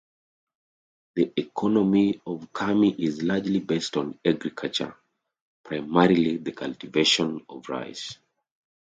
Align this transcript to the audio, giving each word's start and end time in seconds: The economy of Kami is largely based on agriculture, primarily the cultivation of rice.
The 1.13 1.31
economy 1.39 2.19
of 2.25 2.51
Kami 2.51 2.89
is 3.05 3.21
largely 3.21 3.59
based 3.59 3.97
on 3.97 4.17
agriculture, 4.25 4.95
primarily 5.63 6.37
the 6.37 6.53
cultivation 6.53 7.45
of 7.47 7.69
rice. 7.69 8.17